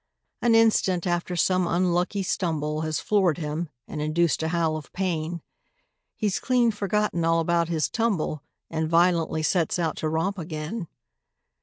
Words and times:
An 0.41 0.55
instant 0.55 1.05
after 1.05 1.35
some 1.35 1.67
unlucky 1.67 2.23
stumble 2.23 2.81
Has 2.81 2.99
floored 2.99 3.37
him 3.37 3.69
and 3.87 4.01
induced 4.01 4.41
a 4.41 4.47
howl 4.47 4.75
of 4.75 4.91
pain, 4.93 5.43
He's 6.15 6.39
clean 6.39 6.71
forgotten 6.71 7.23
all 7.23 7.39
about 7.39 7.67
his 7.69 7.87
tumble 7.87 8.41
And 8.71 8.89
violently 8.89 9.43
sets 9.43 9.77
out 9.77 9.95
to 9.97 10.09
romp 10.09 10.39
again. 10.39 10.87